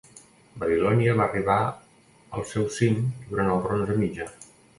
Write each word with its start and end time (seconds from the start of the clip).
Babilònia 0.61 1.13
va 1.19 1.27
arribar 1.29 1.57
al 2.39 2.47
seu 2.53 2.65
cim 2.79 2.99
durant 3.29 3.53
el 3.53 3.63
bronze 3.69 4.01
mitjà. 4.03 4.29